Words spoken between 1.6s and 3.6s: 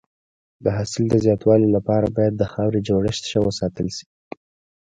لپاره باید د خاورې جوړښت ښه